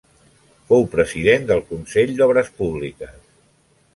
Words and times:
Fou 0.71 0.85
president 0.93 1.45
del 1.51 1.61
Consell 1.73 2.15
d'Obres 2.21 2.51
Públiques. 2.63 3.15